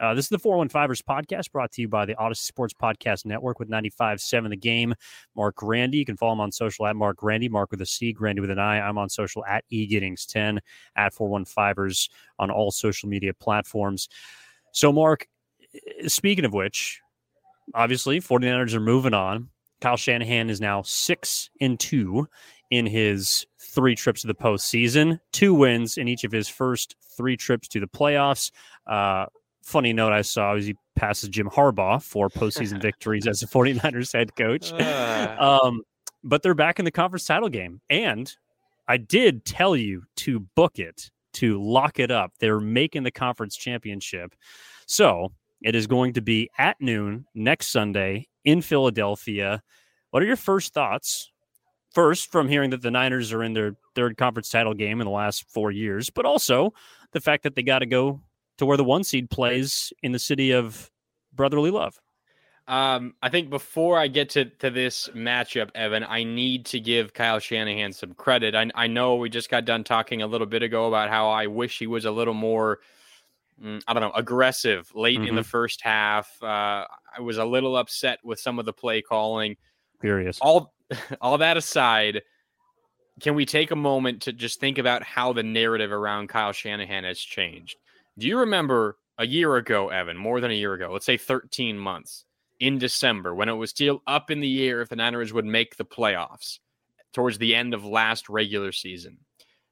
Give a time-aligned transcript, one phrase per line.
[0.00, 3.58] Uh, this is the 415ers podcast brought to you by the Audacy Sports Podcast Network
[3.58, 4.94] with 95.7 The Game.
[5.36, 5.98] Marc Grandi.
[5.98, 8.50] You can follow him on social at Marc Grandi, Marc with a C, Grandi with
[8.50, 8.80] an I.
[8.80, 10.58] I'm on social at egiddings10,
[10.96, 14.08] at 415ers on all social media platforms.
[14.72, 15.28] So, Marc,
[16.06, 17.00] speaking of which,
[17.72, 19.48] obviously, 49ers are moving on.
[19.80, 22.28] Kyle Shanahan is now six and two
[22.70, 27.36] in his three trips to the postseason, two wins in each of his first three
[27.36, 28.50] trips to the playoffs.
[28.86, 29.26] Uh,
[29.64, 34.12] funny note I saw is he passes Jim Harbaugh for postseason victories as a 49ers
[34.12, 34.72] head coach.
[34.72, 35.58] Uh.
[35.64, 35.82] Um,
[36.22, 37.80] but they're back in the conference title game.
[37.90, 38.32] And
[38.86, 42.32] I did tell you to book it, to lock it up.
[42.38, 44.34] They're making the conference championship.
[44.86, 45.32] So
[45.62, 49.62] it is going to be at noon next Sunday in Philadelphia.
[50.10, 51.30] What are your first thoughts?
[51.92, 55.12] First, from hearing that the Niners are in their third conference title game in the
[55.12, 56.74] last four years, but also
[57.12, 58.20] the fact that they got to go
[58.58, 60.90] to where the one seed plays in the city of
[61.34, 62.00] brotherly love.
[62.66, 67.12] Um, I think before I get to, to this matchup, Evan, I need to give
[67.12, 68.54] Kyle Shanahan some credit.
[68.54, 71.46] I, I know we just got done talking a little bit ago about how I
[71.46, 72.78] wish he was a little more,
[73.62, 75.28] mm, I don't know, aggressive late mm-hmm.
[75.28, 75.48] in the mm-hmm.
[75.50, 76.42] first half.
[76.42, 79.56] Uh, I was a little upset with some of the play calling.
[80.00, 80.38] Furious.
[80.40, 80.72] All
[81.20, 82.22] all that aside,
[83.20, 87.04] can we take a moment to just think about how the narrative around Kyle Shanahan
[87.04, 87.76] has changed?
[88.18, 91.78] Do you remember a year ago, Evan, more than a year ago, let's say 13
[91.78, 92.24] months
[92.60, 95.76] in December, when it was still up in the air if the Niners would make
[95.76, 96.58] the playoffs
[97.12, 99.18] towards the end of last regular season?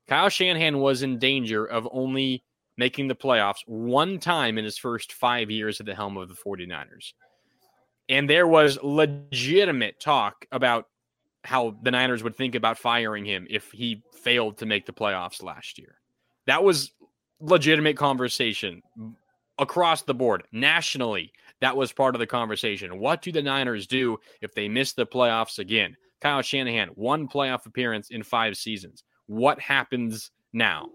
[0.09, 2.45] Kyle Shanahan was in danger of only
[2.77, 6.35] making the playoffs one time in his first five years at the helm of the
[6.35, 7.13] 49ers.
[8.09, 10.89] And there was legitimate talk about
[11.45, 15.43] how the Niners would think about firing him if he failed to make the playoffs
[15.43, 15.97] last year.
[16.47, 16.93] That was
[17.43, 18.83] legitimate conversation
[19.59, 21.33] across the board, nationally.
[21.61, 22.99] That was part of the conversation.
[22.99, 25.97] What do the Niners do if they miss the playoffs again?
[26.21, 29.05] Kyle Shanahan, one playoff appearance in five seasons.
[29.27, 30.89] What happens now?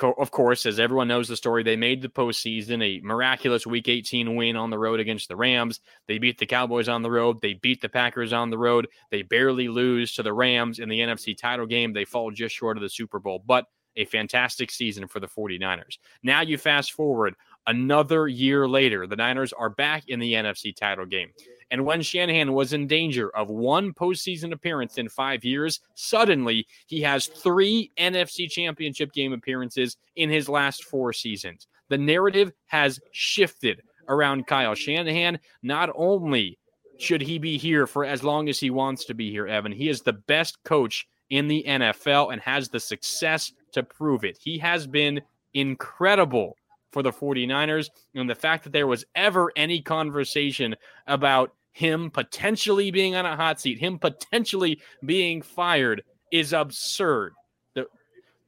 [0.00, 4.36] Of course, as everyone knows the story, they made the postseason a miraculous Week 18
[4.36, 5.80] win on the road against the Rams.
[6.08, 7.42] They beat the Cowboys on the road.
[7.42, 8.88] They beat the Packers on the road.
[9.10, 11.92] They barely lose to the Rams in the NFC title game.
[11.92, 13.44] They fall just short of the Super Bowl.
[13.44, 15.98] But a fantastic season for the 49ers.
[16.22, 17.34] Now you fast forward
[17.66, 21.30] another year later, the Niners are back in the NFC title game.
[21.70, 27.00] And when Shanahan was in danger of one postseason appearance in five years, suddenly he
[27.00, 31.66] has three NFC championship game appearances in his last four seasons.
[31.88, 35.38] The narrative has shifted around Kyle Shanahan.
[35.62, 36.58] Not only
[36.98, 39.88] should he be here for as long as he wants to be here, Evan, he
[39.88, 44.38] is the best coach in the NFL and has the success to prove it.
[44.40, 45.20] He has been
[45.54, 46.56] incredible
[46.92, 47.90] for the 49ers.
[48.14, 53.34] And the fact that there was ever any conversation about him potentially being on a
[53.34, 57.32] hot seat, him potentially being fired, is absurd.
[57.74, 57.86] The,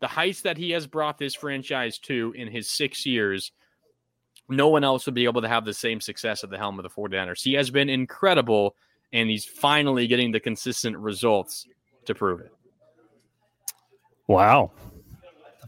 [0.01, 3.53] the heights that he has brought this franchise to in his six years,
[4.49, 6.83] no one else would be able to have the same success at the helm of
[6.83, 7.43] the 49ers.
[7.43, 8.77] He has been incredible,
[9.13, 11.67] and he's finally getting the consistent results
[12.05, 12.53] to prove it.
[14.27, 14.73] Wow.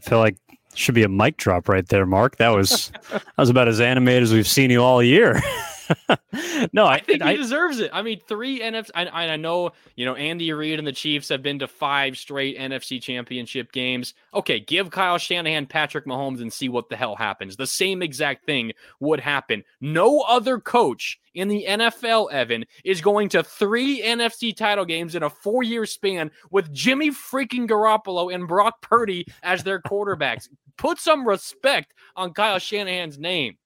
[0.07, 0.37] Feel like
[0.73, 2.37] should be a mic drop right there, Marc.
[2.37, 5.41] That was that was about as animated as we've seen you all year.
[6.73, 7.91] no, I, I think I, he deserves it.
[7.93, 8.89] I mean, three NFC.
[8.93, 12.57] I, I know, you know, Andy Reid and the Chiefs have been to five straight
[12.57, 14.13] NFC championship games.
[14.33, 17.55] Okay, give Kyle Shanahan Patrick Mahomes and see what the hell happens.
[17.55, 19.63] The same exact thing would happen.
[19.81, 25.23] No other coach in the NFL, Evan, is going to three NFC title games in
[25.23, 30.49] a four year span with Jimmy freaking Garoppolo and Brock Purdy as their quarterbacks.
[30.77, 33.57] Put some respect on Kyle Shanahan's name.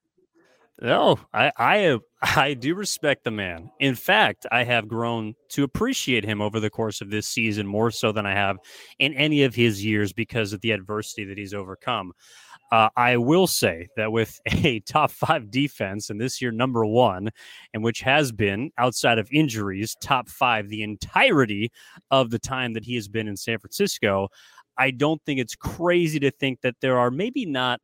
[0.81, 1.99] No, I, I
[2.35, 3.69] I do respect the man.
[3.79, 7.91] In fact, I have grown to appreciate him over the course of this season more
[7.91, 8.57] so than I have
[8.99, 12.13] in any of his years because of the adversity that he's overcome.
[12.71, 17.29] Uh, I will say that with a top five defense, and this year number one,
[17.73, 21.71] and which has been outside of injuries, top five the entirety
[22.09, 24.29] of the time that he has been in San Francisco,
[24.77, 27.81] I don't think it's crazy to think that there are maybe not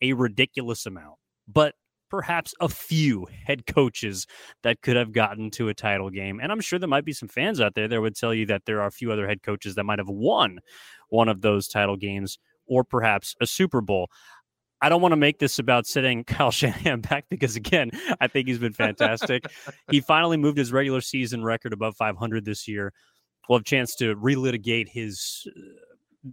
[0.00, 1.16] a ridiculous amount,
[1.46, 1.74] but
[2.12, 4.26] perhaps a few head coaches
[4.62, 6.40] that could have gotten to a title game.
[6.40, 8.66] And I'm sure there might be some fans out there that would tell you that
[8.66, 10.58] there are a few other head coaches that might have won
[11.08, 14.10] one of those title games or perhaps a Super Bowl.
[14.82, 18.46] I don't want to make this about sitting Kyle Shanahan back because, again, I think
[18.46, 19.46] he's been fantastic.
[19.90, 22.92] he finally moved his regular season record above 500 this year.
[23.48, 25.60] We'll have a chance to relitigate his uh,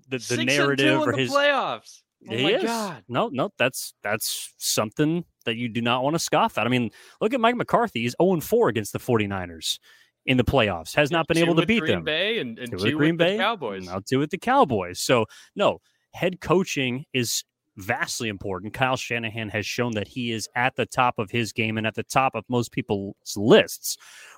[0.09, 2.01] the, the narrative or his playoffs.
[2.27, 2.63] Oh he my is.
[2.63, 3.03] God.
[3.07, 6.67] No, no, that's that's something that you do not want to scoff at.
[6.67, 8.01] I mean, look at Mike McCarthy.
[8.01, 9.79] He's 0 4 against the 49ers
[10.25, 10.93] in the playoffs.
[10.95, 12.03] Has not been Two able to beat Green them.
[12.03, 13.85] Bay and, and Two two, with Green with Bay, the Cowboys.
[13.85, 14.99] Now two with the Cowboys.
[14.99, 15.25] So
[15.55, 15.79] no,
[16.13, 17.43] head coaching is
[17.77, 18.73] vastly important.
[18.73, 21.95] Kyle Shanahan has shown that he is at the top of his game and at
[21.95, 23.97] the top of most people's lists.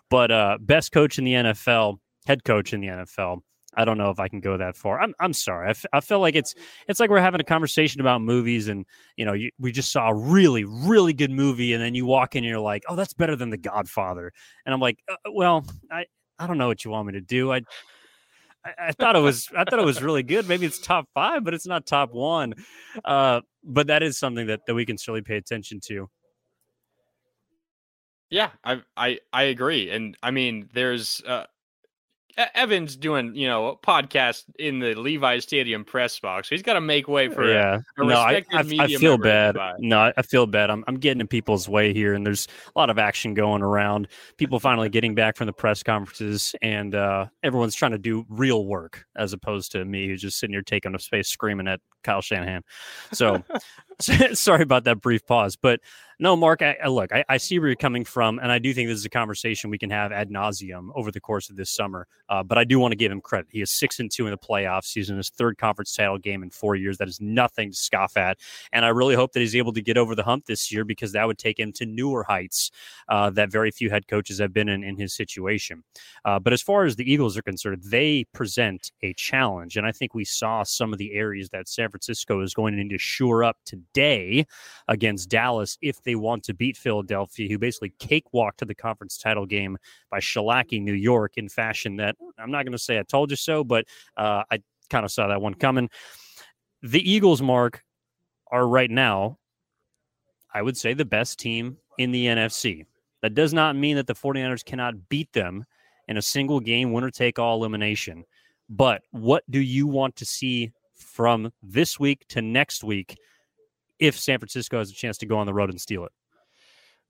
[0.10, 1.98] But uh, best coach in the NFL,
[2.28, 3.40] head coach in the NFL.
[3.74, 5.00] I don't know if I can go that far.
[5.00, 5.68] I'm I'm sorry.
[5.68, 6.56] I, f- I feel like it's
[6.88, 8.86] it's like we're having a conversation about movies, and
[9.16, 12.36] you know, you, we just saw a really really good movie, and then you walk
[12.36, 14.34] in and you're like, oh, that's better than The Godfather,
[14.66, 16.06] and I'm like, uh, well, I
[16.38, 17.52] I don't know what you want me to do.
[17.52, 17.62] I
[18.64, 20.48] I, thought it was I thought it was really good.
[20.48, 22.54] Maybe it's top five, but it's not top one.
[23.04, 26.10] Uh, but that is something that, that we can certainly pay attention to.
[28.30, 31.46] Yeah, I I I agree, and I mean, there's uh,
[32.54, 36.50] Evans doing you know a podcast in the Levi Stadium press box.
[36.50, 39.56] He's got to make way for a- yeah, a no, I, I, I feel bad.
[39.80, 40.70] No, I- I feel bad.
[40.70, 44.08] I'm I'm getting in people's way here, and there's a lot of action going around.
[44.38, 48.66] People finally getting back from the press conferences, and uh, everyone's trying to do real
[48.66, 52.22] work as opposed to me who's just sitting here taking up space screaming at Kyle
[52.22, 52.64] Shanahan.
[53.14, 53.44] So
[54.34, 55.80] sorry about that brief pause, but
[56.22, 56.62] no, Marc.
[56.62, 59.00] I, I look, I, I see where you're coming from, and I do think this
[59.00, 62.08] is a conversation we can have ad nauseum over the course of this summer.
[62.30, 63.48] Uh, but I do want to give him credit.
[63.50, 64.94] He is six and two in the playoffs.
[64.94, 67.00] He's in his third conference title game in four years.
[67.00, 68.38] That is nothing to scoff at,
[68.72, 71.12] and I really hope that he's able to get over the hump this year because
[71.14, 72.70] that would take him to newer heights
[73.10, 75.84] uh, that very few head coaches have been in in his situation.
[76.24, 79.92] Uh, but as far as the Eagles are concerned, they present a challenge, and I
[79.92, 82.98] think we saw some of the areas that San Francisco is going to need to
[82.98, 84.46] shore up today
[84.88, 89.46] against Dallas if they want to beat Philadelphia, who basically cakewalked to the conference title
[89.46, 89.78] game
[90.10, 93.38] by shellacking New York in fashion that I'm not going to say I told you
[93.38, 93.86] so, but
[94.18, 94.60] uh, I
[94.90, 95.90] kind of saw that one coming.
[96.82, 97.84] The Eagles, Marc,
[98.52, 99.38] are right now,
[100.54, 102.86] I would say, the best team in the NFC.
[103.22, 105.64] That does not mean that the 49ers cannot beat them
[106.08, 108.26] in a single game, winner take all elimination.
[108.70, 110.72] But what do you want to see
[111.12, 113.18] from this week to next week
[114.00, 116.12] if San Francisco has a chance to go on the road and steal it?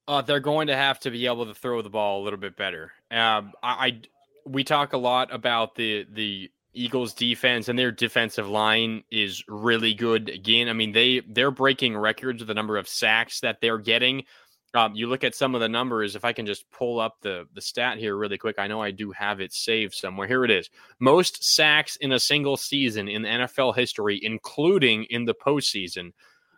[0.07, 2.57] Uh, they're going to have to be able to throw the ball a little bit
[2.57, 2.91] better.
[3.09, 4.01] Um, I, I
[4.45, 9.93] we talk a lot about the the Eagles defense and their defensive line is really
[9.93, 10.29] good.
[10.29, 14.23] Again, I mean they they're breaking records with the number of sacks that they're getting.
[14.73, 16.15] Um, you look at some of the numbers.
[16.15, 18.91] If I can just pull up the the stat here really quick, I know I
[18.91, 20.27] do have it saved somewhere.
[20.27, 20.69] Here it is:
[20.99, 26.13] most sacks in a single season in NFL history, including in the postseason.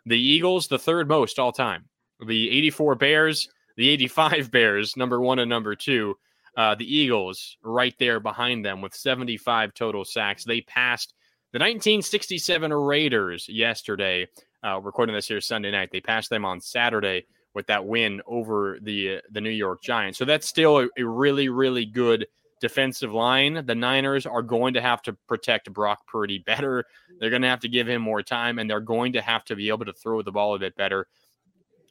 [0.06, 1.86] The Eagles, the third most all time.
[2.24, 6.16] The 84 Bears, the 85 Bears, number one and number two.
[6.56, 10.44] Uh, the Eagles right there behind them with 75 total sacks.
[10.44, 11.14] They passed
[11.52, 14.28] the 1967 Raiders yesterday.
[14.64, 15.90] Uh, recording this here Sunday night.
[15.90, 20.18] They passed them on Saturday with that win over the the New York Giants.
[20.18, 22.26] So that's still a, a really really good
[22.60, 23.66] defensive line.
[23.66, 26.84] The Niners are going to have to protect Brock Purdy better.
[27.20, 29.56] They're going to have to give him more time, and they're going to have to
[29.56, 31.06] be able to throw the ball a bit better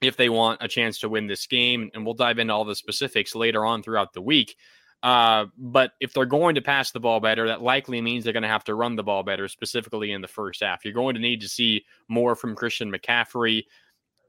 [0.01, 1.91] if they want a chance to win this game.
[1.93, 4.55] And we'll dive into all the specifics later on throughout the week.
[5.03, 8.41] Uh, but if they're going to pass the ball better, that likely means they're going
[8.41, 10.85] to have to run the ball better, specifically in the first half.
[10.85, 13.65] You're going to need to see more from Christian McCaffrey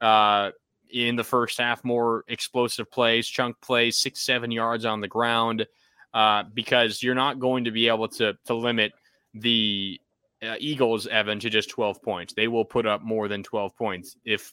[0.00, 0.50] uh,
[0.90, 5.67] in the first half, more explosive plays, chunk plays, six, seven yards on the ground,
[6.12, 8.93] uh, because you're not going to be able to to limit
[9.34, 10.00] the
[10.43, 12.34] uh, Eagles, Evan, to just 12 points.
[12.34, 14.53] They will put up more than 12 points if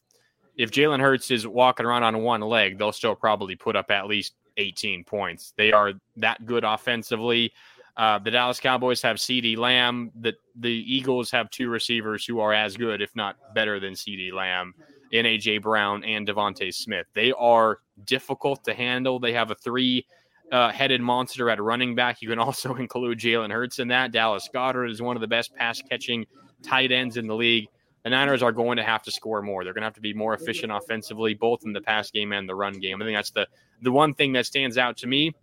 [0.57, 4.07] if Jalen Hurts is walking around on one leg, they'll still probably put up at
[4.07, 5.53] least 18 points.
[5.57, 7.53] They are that good offensively.
[7.97, 10.11] Uh, the Dallas Cowboys have CeeDee Lamb.
[10.19, 14.33] The the Eagles have two receivers who are as good, if not better, than CeeDee
[14.33, 14.73] Lamb,
[15.12, 15.60] in A.J.
[15.60, 17.08] Brown and DeVonta Smith.
[17.13, 19.20] They are difficult to handle.
[19.20, 20.06] They have a three
[20.51, 22.22] uh, headed monster at running back.
[22.22, 24.12] You can also include Jalen Hurts in that.
[24.12, 26.25] Dallas Goedert is one of the best pass catching
[26.63, 27.68] tight ends in the league
[28.03, 29.63] the Niners are going to have to score more.
[29.63, 32.50] They're going to have to be more efficient offensively, both in the pass game and
[32.50, 33.01] the run game.
[33.01, 33.48] I think that's the
[33.82, 35.34] the one thing that stands out to me.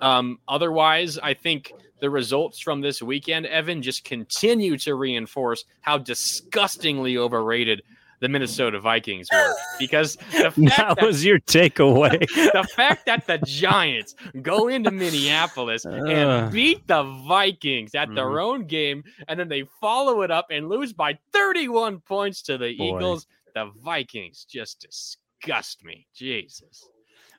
[0.00, 5.98] Um, otherwise, I think the results from this weekend, Evan, just continue to reinforce how
[5.98, 7.82] disgustingly overrated
[8.24, 9.54] the Minnesota Vikings were.
[9.78, 12.18] Because the fact That that, was your takeaway.
[12.52, 15.92] the fact that the Giants go into Minneapolis Ugh.
[16.08, 18.42] and beat the Vikings at their Mhm.
[18.42, 22.76] own game, and then they follow it up and lose by 31 points to the
[22.76, 22.96] Boy.
[22.96, 23.26] Eagles.
[23.54, 26.06] The Vikings just disgust me.
[26.14, 26.88] Jesus.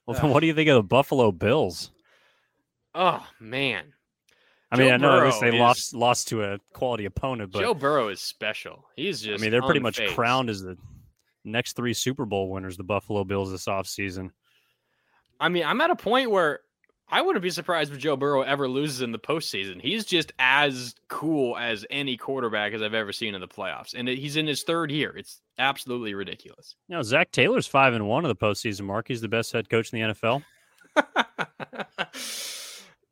[0.06, 1.92] well, then what do you think of the Buffalo Bills?
[2.94, 3.92] Oh man.
[4.76, 7.60] I mean, Joe I know Burrow they is, lost lost to a quality opponent, but
[7.62, 8.86] Joe Burrow is special.
[8.96, 9.40] He's just.
[9.40, 10.78] I mean, they're pretty much crowned as the
[11.44, 14.32] next three Super Bowl winners, the Buffalo Bills this offseason.
[15.40, 16.62] I mean, I'm at a point where
[17.08, 19.80] I wouldn't be surprised if Joe Burrow ever loses in the postseason.
[19.80, 24.08] He's just as cool as any quarterback as I've ever seen in the playoffs, and
[24.08, 25.16] he's in his third year.
[25.16, 26.76] It's absolutely ridiculous.
[26.88, 28.82] You know, Zac Taylor's five and one of the postseason.
[28.82, 30.44] Marc, he's the best head coach in the NFL.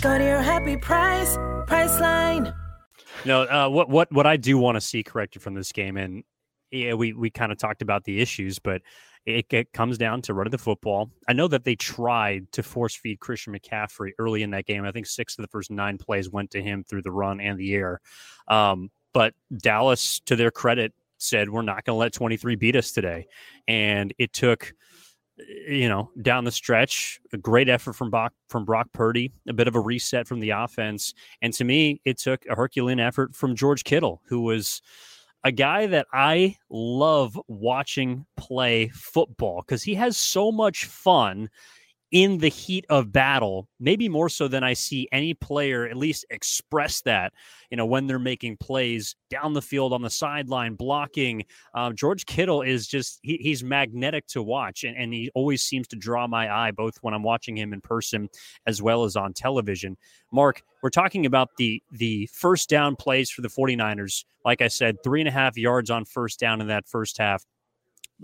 [0.00, 2.54] Go to your happy price, Priceline.
[3.26, 6.24] No, uh, what what what I do want to see corrected from this game, and
[6.70, 8.80] yeah, we we kind of talked about the issues, but
[9.26, 11.10] it, it, comes down to running the football.
[11.28, 14.86] I know that they tried to force feed Christian McCaffrey early in that game.
[14.86, 17.58] I think six of the first nine plays went to him through the run and
[17.58, 18.00] the air.
[18.48, 22.92] Um, but Dallas, to their credit, said we're not going to let 23 beat us
[22.92, 23.26] today,
[23.68, 24.72] and it took
[25.68, 29.68] you know, down the stretch, a great effort from Brock, from Brock Purdy, a bit
[29.68, 31.14] of a reset from the offense.
[31.42, 34.82] And to me, it took a Herculean effort from George Kittle, who was
[35.44, 41.48] a guy that I love watching play football because he has so much fun
[42.12, 46.24] in the heat of battle, maybe more so than I see any player at least
[46.30, 47.32] express that,
[47.70, 51.44] you know, when they're making plays down the field on the sideline, blocking.
[51.74, 55.86] Um, George Kittle is just, he, he's magnetic to watch, and, and he always seems
[55.88, 58.28] to draw my eye, both when I'm watching him in person
[58.66, 59.96] as well as on television.
[60.32, 64.24] Marc, we're talking about the the first down plays for the 49ers.
[64.44, 67.44] Like I said, three and a half yards on first down in that first half.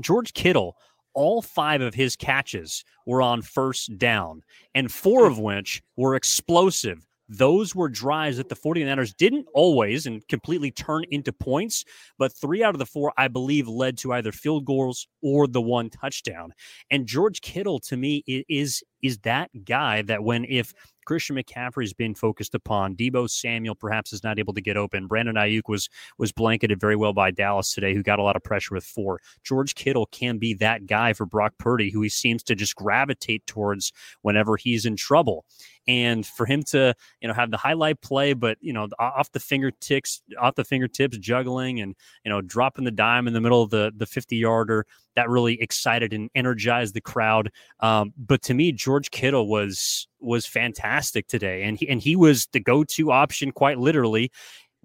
[0.01, 0.77] George Kittle
[1.17, 4.43] all five of his catches were on first down,
[4.75, 5.33] and four hmm.
[5.33, 7.05] of which were explosive.
[7.29, 11.85] Those were drives that the 49ers didn't always and completely turn into points,
[12.19, 15.61] but three out of the four, I believe, led to either field goals or the
[15.61, 16.53] one touchdown.
[16.89, 20.73] And George Kittle, to me, is is that guy that when if
[21.07, 22.95] Christian McCaffrey's been focused upon.
[22.95, 25.07] Deebo Samuel perhaps is not able to get open.
[25.07, 28.43] Brandon Aiyuk was was blanketed very well by Dallas today, who got a lot of
[28.43, 29.21] pressure with four.
[29.43, 33.47] George Kittle can be that guy for Brock Purdy, who he seems to just gravitate
[33.47, 35.47] towards whenever he's in trouble.
[35.89, 39.41] And for him to, you know, have the highlight play, but you know, off the
[39.41, 43.71] fingertips, off the fingertips, juggling and you know, dropping the dime in the middle of
[43.71, 47.51] the the 50 yarder that really excited and energized the crowd.
[47.81, 52.47] Um, but to me, George Kittle was was fantastic today, and he and he was
[52.53, 54.31] the go to option quite literally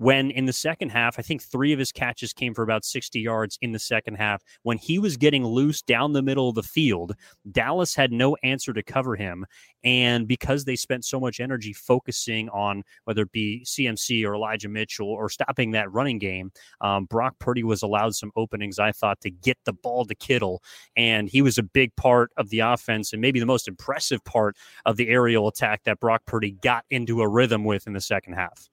[0.02, 3.20] when in the second half, I think three of his catches came for about 60
[3.20, 4.42] yards in the second half.
[4.64, 7.14] When he was getting loose down the middle of the field,
[7.52, 9.46] Dallas had no answer to cover him.
[9.84, 14.70] And because they spent so much energy focusing on whether it be CMC or Elijah
[14.70, 19.22] Mitchell or stopping that running game, um, Brock Purdy was allowed some openings, I thought,
[19.22, 20.64] to get the ball to Kittle.
[20.96, 24.58] And he was a big part of the offense and maybe the most impressive part
[24.88, 28.34] of the aerial attack that Brock Purdy got into a rhythm with in the second
[28.34, 28.68] half.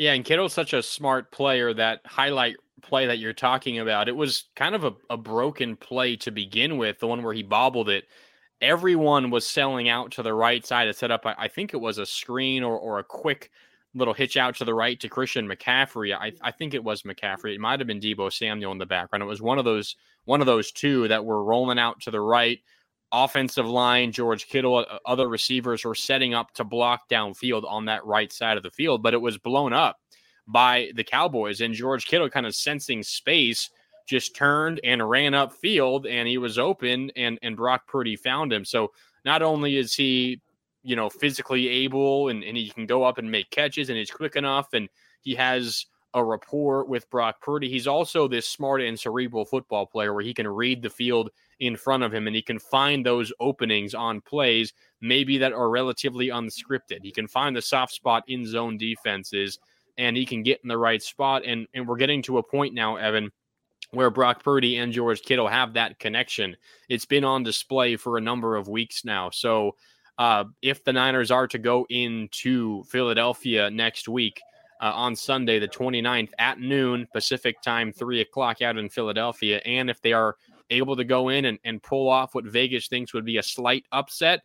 [0.00, 1.74] Yeah, and Kittle's such a smart player.
[1.74, 6.16] That highlight play that you're talking about, it was kind of a, a broken play
[6.16, 8.04] to begin with, the one where he bobbled it.
[8.62, 11.26] Everyone was selling out to the right side to set up.
[11.26, 13.50] I, I think it was a screen or, or a quick
[13.94, 16.16] little hitch out to the right to Christian McCaffrey.
[16.16, 17.54] I, I think it was McCaffrey.
[17.54, 19.22] It might have been Deebo Samuel in the background.
[19.22, 22.22] It was one of those one of those two that were rolling out to the
[22.22, 22.58] right
[23.12, 28.04] offensive line, George Kittle, uh, other receivers were setting up to block downfield on that
[28.04, 29.98] right side of the field, but it was blown up
[30.46, 31.60] by the Cowboys.
[31.60, 33.70] And George Kittle, kind of sensing space,
[34.08, 38.52] just turned and ran up field, and he was open, and and Brock Purdy found
[38.52, 38.64] him.
[38.64, 38.92] So
[39.24, 40.40] not only is he,
[40.82, 44.10] you know, physically able, and, and he can go up and make catches, and he's
[44.10, 44.88] quick enough, and
[45.20, 47.68] he has a rapport with Brock Purdy.
[47.68, 51.76] He's also this smart and cerebral football player where he can read the field in
[51.76, 56.28] front of him and he can find those openings on plays, maybe that are relatively
[56.28, 57.00] unscripted.
[57.02, 59.58] He can find the soft spot in zone defenses
[59.98, 61.42] and he can get in the right spot.
[61.44, 63.30] And, and we're getting to a point now, Evan,
[63.90, 66.56] where Brock Purdy and George Kittle have that connection.
[66.88, 69.30] It's been on display for a number of weeks now.
[69.30, 69.76] So
[70.18, 74.40] uh, if the Niners are to go into Philadelphia next week,
[74.80, 79.60] uh, on Sunday, the 29th at noon Pacific time, 3 o'clock out in Philadelphia.
[79.64, 80.36] And if they are
[80.70, 83.84] able to go in and, and pull off what Vegas thinks would be a slight
[83.92, 84.40] upset,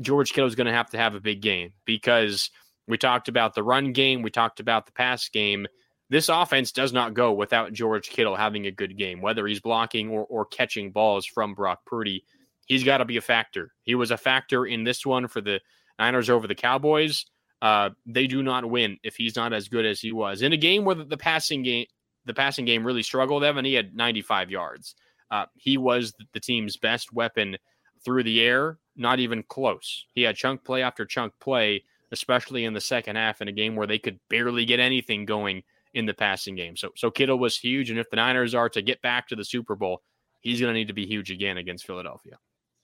[0.00, 2.50] George Kittle is going to have to have a big game because
[2.86, 4.22] We talked about the run game.
[4.22, 5.66] We talked about the pass game.
[6.08, 10.10] This offense does not go without George Kittle having a good game, whether he's blocking
[10.10, 12.24] or, or catching balls from Brock Purdy.
[12.66, 13.72] He's got to be a factor.
[13.82, 15.60] He was a factor in this one for the
[15.98, 17.26] Niners over the Cowboys.
[17.62, 20.56] Uh, they do not win if he's not as good as he was in a
[20.56, 21.86] game where the passing game,
[22.26, 23.42] the passing game really struggled.
[23.42, 24.94] Evan, he had 95 yards.
[25.30, 27.56] Uh, he was the team's best weapon
[28.04, 30.06] through the air, not even close.
[30.12, 31.82] He had chunk play after chunk play,
[32.12, 35.62] especially in the second half in a game where they could barely get anything going
[35.94, 36.76] in the passing game.
[36.76, 39.44] So, so Kittle was huge, and if the Niners are to get back to the
[39.44, 40.02] Super Bowl,
[40.40, 42.38] he's going to need to be huge again against Philadelphia.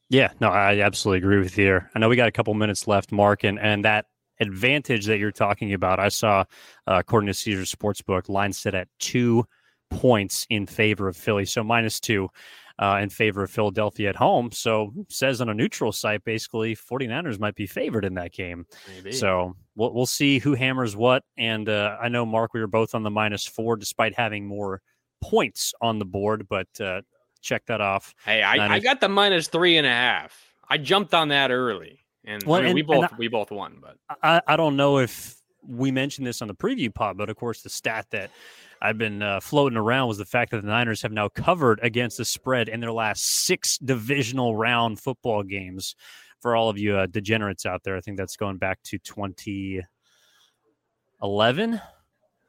[0.08, 1.80] Yeah, no, I absolutely agree with you.
[1.94, 4.06] I know we got a couple minutes left, Marc, and and that
[4.42, 6.44] advantage that you're talking about, I saw
[6.86, 9.44] uh, according to Caesar Sportsbook, line set at two
[9.90, 12.28] points in favor of Philly, so minus two
[12.78, 14.50] uh, in favor of Philadelphia at home.
[14.52, 18.66] So says on a neutral site, basically 49ers might be favored in that game.
[18.88, 19.12] Maybe.
[19.12, 21.22] So we'll, we'll see who hammers what.
[21.36, 24.80] And uh, I know, Marc, we were both on the minus four despite having more
[25.22, 27.02] points on the board, but uh,
[27.40, 28.14] check that off.
[28.24, 30.52] Hey, I, I, got the minus three and a half.
[30.68, 32.01] I jumped on that early.
[32.24, 34.76] And, well, I mean, and we both I, we both won, but I, I don't
[34.76, 38.30] know if we mentioned this on the preview pod, but of course the stat that
[38.80, 42.18] I've been uh, floating around was the fact that the Niners have now covered against
[42.18, 45.96] the spread in their last six divisional round football games.
[46.40, 51.80] For all of you uh, degenerates out there, I think that's going back to 2011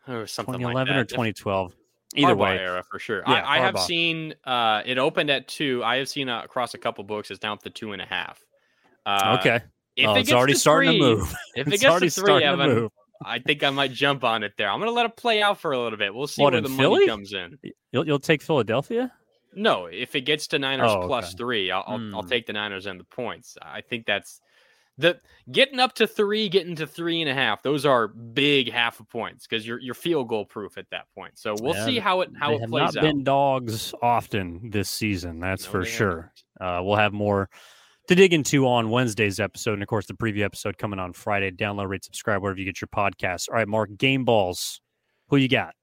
[0.07, 1.75] or something 2011 like or 2012.
[2.15, 3.21] Either way, era for sure.
[3.27, 5.83] Yeah, I, I have seen uh, it opened at two.
[5.83, 8.43] I have seen uh, across a couple books it's down to two and a half.
[9.05, 9.61] Uh, okay.
[9.95, 11.35] If oh, it it's already starting three, to move.
[11.55, 12.89] If it gets to three, Evan,
[13.23, 14.69] I think I might jump on it there.
[14.69, 16.13] I'm going to let it play out for a little bit.
[16.13, 17.05] We'll see what, where the Philly?
[17.05, 17.57] money comes in.
[17.91, 19.11] You'll, you'll take Philadelphia?
[19.55, 21.27] No, if it gets to Niners oh, okay.
[21.37, 22.13] three, I'll, I'll, mm.
[22.15, 23.55] I'll, take the Niners and the points.
[23.61, 24.41] I think that's
[24.97, 25.19] the
[25.51, 27.61] getting up to three, getting to three and a half.
[27.61, 31.37] Those are big half of points because you're you're field goal proof at that point.
[31.37, 33.01] So we'll yeah, see how it how it plays not out.
[33.01, 36.31] Been dogs often this season, that's no, for sure.
[36.59, 37.49] Uh, we'll have more
[38.07, 39.73] to dig into on Wednesday's episode.
[39.73, 41.51] And of course, the preview episode coming on Friday.
[41.51, 43.49] Download, rate, subscribe wherever you get your podcasts.
[43.49, 44.81] All right, Marc, game balls.
[45.29, 45.73] Who you got?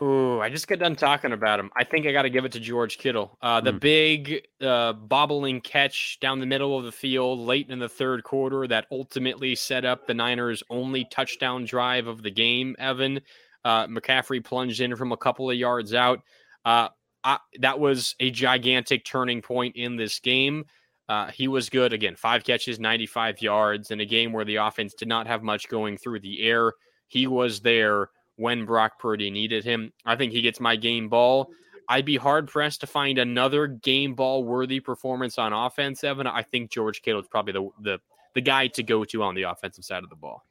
[0.00, 1.70] Ooh, I just got done talking about him.
[1.76, 3.36] I think I got to give it to George Kittle.
[3.42, 3.80] Uh, the mm.
[3.80, 8.66] big uh, bobbling catch down the middle of the field late in the third quarter
[8.68, 12.76] that ultimately set up the Niners' only touchdown drive of the game.
[12.78, 13.20] Evan
[13.64, 16.20] uh, McCaffrey plunged in from a couple of yards out.
[16.64, 16.88] Uh,
[17.24, 20.64] I, that was a gigantic turning point in this game.
[21.08, 24.94] Uh, he was good again, five catches, 95 yards in a game where the offense
[24.94, 26.72] did not have much going through the air.
[27.08, 29.92] He was there when Brock Purdy needed him.
[30.06, 31.50] I think he gets my game ball.
[31.88, 36.26] I'd be hard pressed to find another game ball worthy performance on offense, Evan.
[36.26, 37.98] I think George Kittle is probably the, the
[38.34, 40.44] the guy to go to on the offensive side of the ball.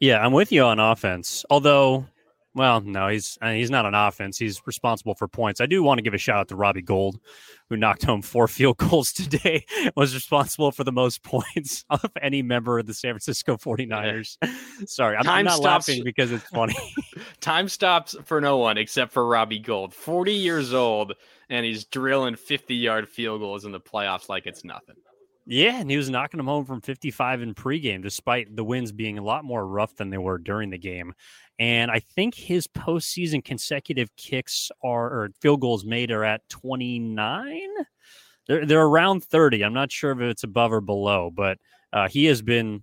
[0.00, 1.44] Yeah, I'm with you on offense.
[1.48, 2.06] Although
[2.54, 4.36] well, no, he's uh, he's not on offense.
[4.36, 5.60] He's responsible for points.
[5.60, 7.18] I do want to give a shout out to Robbie Gould,
[7.70, 9.64] who knocked home four field goals today,
[9.96, 14.36] was responsible for the most points of any member of the San Francisco 49ers.
[14.86, 16.76] Sorry, I'm, I'm not stops, laughing because it's funny.
[17.40, 21.14] time stops for no one except for Robbie Gould, 40 years old,
[21.48, 24.96] and he's drilling 50 yard field goals in the playoffs like it's nothing.
[25.44, 29.18] Yeah, and he was knocking them home from 55 in pregame, despite the wins being
[29.18, 31.14] a lot more rough than they were during the game.
[31.58, 37.60] And I think his postseason consecutive kicks are or field goals made are at 29.
[38.46, 39.64] They're they're around 30.
[39.64, 41.58] I'm not sure if it's above or below, but
[41.92, 42.82] uh, he has been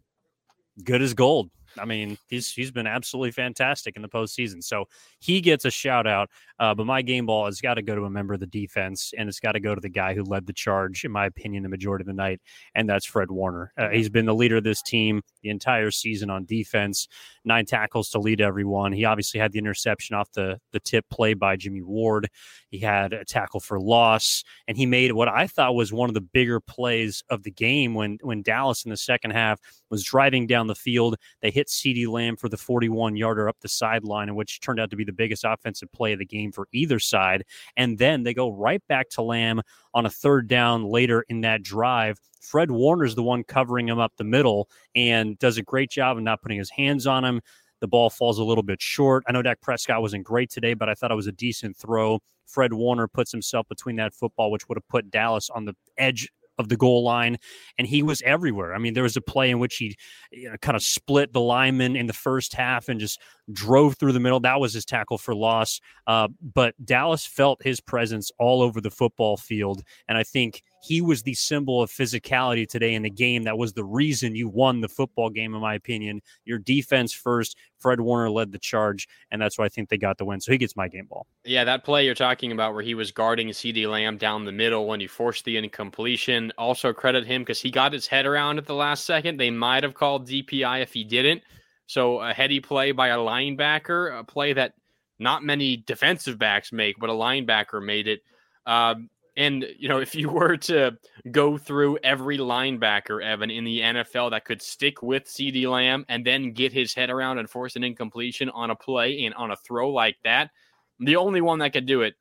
[0.83, 4.63] good as gold I mean, he's he's been absolutely fantastic in the postseason.
[4.63, 4.85] So
[5.19, 6.29] he gets a shout out.
[6.59, 9.13] Uh, but my game ball has got to go to a member of the defense,
[9.17, 11.63] and it's got to go to the guy who led the charge, in my opinion,
[11.63, 12.41] the majority of the night,
[12.75, 13.71] and that's Fred Warner.
[13.77, 17.07] Uh, he's been the leader of this team the entire season on defense,
[17.45, 18.91] nine tackles to lead everyone.
[18.91, 22.29] He obviously had the interception off the the tip play by Jimmy Ward.
[22.69, 26.13] He had a tackle for loss, and he made what I thought was one of
[26.13, 30.47] the bigger plays of the game when when Dallas in the second half was driving
[30.47, 31.15] down the field.
[31.41, 34.95] They hit CeeDee Lamb for the 41 yarder up the sideline, which turned out to
[34.95, 37.43] be the biggest offensive play of the game for either side.
[37.77, 39.61] And then they go right back to Lamb
[39.93, 42.19] on a third down later in that drive.
[42.41, 46.23] Fred Warner's the one covering him up the middle and does a great job of
[46.23, 47.41] not putting his hands on him.
[47.81, 49.23] The ball falls a little bit short.
[49.27, 52.19] I know Dak Prescott wasn't great today, but I thought it was a decent throw.
[52.45, 56.29] Fred Warner puts himself between that football, which would have put Dallas on the edge
[56.59, 57.37] of the goal line,
[57.77, 58.75] and he was everywhere.
[58.75, 59.95] I mean, there was a play in which he
[60.31, 63.19] you know, kind of split the lineman in the first half and just
[63.51, 64.39] drove through the middle.
[64.39, 65.79] That was his tackle for loss.
[66.07, 69.83] Uh, but Dallas felt his presence all over the football field.
[70.07, 73.43] And I think he was the symbol of physicality today in the game.
[73.43, 76.21] That was the reason you won the football game, in my opinion.
[76.45, 77.57] Your defense first.
[77.79, 80.41] Fred Warner led the charge, and that's why I think they got the win.
[80.41, 81.27] So he gets my game ball.
[81.45, 84.85] Yeah, that play you're talking about where he was guarding CeeDee Lamb down the middle
[84.85, 86.51] when he forced the incompletion.
[86.57, 89.37] Also credit him because he got his head around at the last second.
[89.37, 91.41] They might have called DPI if he didn't.
[91.89, 94.73] So a heady play by a linebacker, a play that
[95.17, 98.21] not many defensive backs make, but a linebacker made it.
[98.67, 100.91] Um, and you know, if you were to
[101.31, 106.23] go through every linebacker, Evan, in the NFL that could stick with CeeDee Lamb and
[106.23, 109.55] then get his head around and force an incompletion on a play and on a
[109.55, 110.51] throw like that,
[110.99, 112.13] the only one that could do it,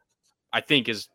[0.50, 1.10] I think, is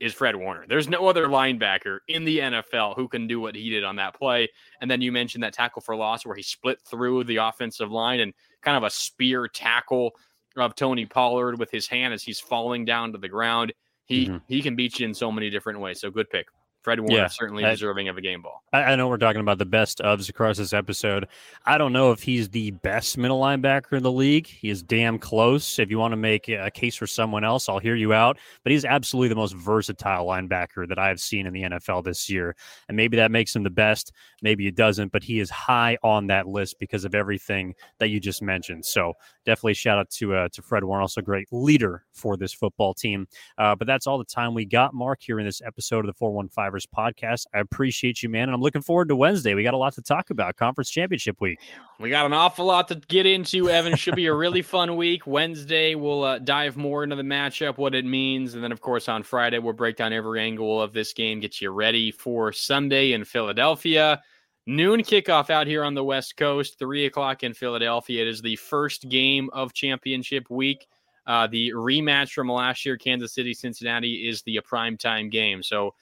[0.00, 0.66] is Fred Warner.
[0.68, 4.14] There's no other linebacker in the NFL who can do what he did on that
[4.14, 4.48] play.
[4.80, 8.20] And then you mentioned that tackle for loss where he split through the offensive line
[8.20, 10.12] and kind of a spear tackle
[10.56, 13.72] of Tony Pollard with his hand as he's falling down to the ground.
[14.04, 14.36] He mm-hmm.
[14.46, 16.00] he can beat you in so many different ways.
[16.00, 16.46] So good pick.
[16.86, 18.62] Fred Warner yeah, certainly I, deserving of a game ball.
[18.72, 21.26] I, I, know we're talking about the best ofs across this episode.
[21.64, 24.46] I don't know if he's the best middle linebacker in the league.
[24.46, 25.80] He is damn close.
[25.80, 28.38] If you want to make a case for someone else, I'll hear you out.
[28.62, 32.30] But he's absolutely the most versatile linebacker that I have seen in the NFL this
[32.30, 32.54] year.
[32.86, 34.12] And maybe that makes him the best.
[34.40, 35.10] Maybe it doesn't.
[35.10, 38.84] But he is high on that list because of everything that you just mentioned.
[38.84, 42.52] So definitely shout out to uh, to Fred Warner, also a great leader for this
[42.52, 43.26] football team.
[43.58, 46.14] Uh, but that's all the time we got, Marc, here in this episode of the
[46.14, 47.46] 415 podcast.
[47.54, 48.44] I appreciate you, man.
[48.44, 49.54] And I'm looking forward to Wednesday.
[49.54, 50.56] We got a lot to talk about.
[50.56, 51.60] Conference championship week.
[52.00, 53.96] We got an awful lot to get into, Evan.
[53.96, 55.26] Should be a really fun week.
[55.26, 58.54] Wednesday, we'll uh, dive more into the matchup, what it means.
[58.54, 61.60] And then, of course, on Friday, we'll break down every angle of this game, get
[61.60, 64.20] you ready for Sunday in Philadelphia.
[64.66, 68.22] Noon kickoff out here on the West Coast, three o'clock in Philadelphia.
[68.22, 70.88] It is the first game of championship week.
[71.26, 75.62] Uh, the rematch from last year, Kansas City Cincinnati, is the prime time game.
[75.62, 75.94] So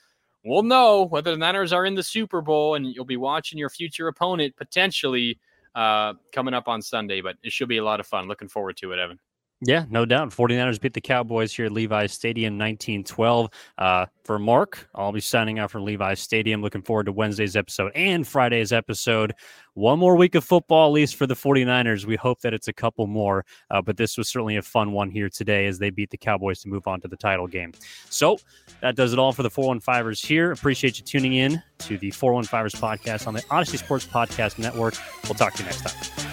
[0.44, 3.70] we'll know whether the Niners are in the Super Bowl, and you'll be watching your
[3.70, 5.38] future opponent potentially
[5.74, 7.20] uh, coming up on Sunday.
[7.20, 8.28] But it should be a lot of fun.
[8.28, 9.18] Looking forward to it, Evan.
[9.66, 10.30] Yeah, no doubt.
[10.30, 13.50] 49ers beat the Cowboys here at Levi's Stadium 1912.
[13.78, 16.60] Uh, for Marc, I'll be signing out from Levi's Stadium.
[16.60, 19.34] Looking forward to Wednesday's episode and Friday's episode.
[19.72, 22.04] One more week of football, at least for the 49ers.
[22.04, 25.10] We hope that it's a couple more, uh, but this was certainly a fun one
[25.10, 27.72] here today as they beat the Cowboys to move on to the title game.
[28.10, 28.38] So
[28.80, 30.52] that does it all for the 415ers here.
[30.52, 34.94] Appreciate you tuning in to the 415ers podcast on the Audacy Sports Podcast Network.
[35.24, 36.23] We'll talk to you next time.